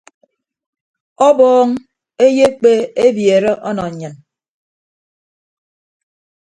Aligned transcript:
Ọbọñ 1.27 1.67
eyekpe 2.25 2.71
ebiere 3.05 3.51
ọnọ 3.69 3.83
nnyịn. 3.91 4.15